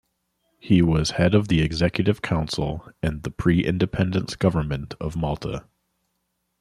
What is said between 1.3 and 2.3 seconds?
of the executive